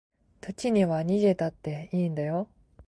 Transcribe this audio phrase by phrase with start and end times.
[0.39, 2.47] 時には逃げたっていいんだよ